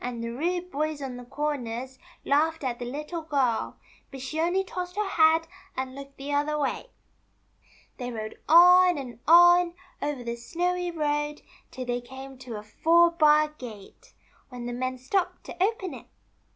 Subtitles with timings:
[0.03, 3.77] the rude boys on the corners laughed at the Little Girl;
[4.09, 6.87] but she only tossed her head, and looked the other way.
[7.97, 13.11] They rode on and on, over the snowy road, till they came to a four
[13.11, 14.15] bar gate,
[14.49, 16.07] when the men stopped to open it.